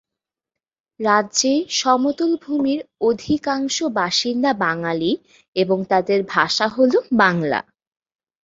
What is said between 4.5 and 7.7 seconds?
বাঙালি এবং তাদের ভাষা হল বাংলা।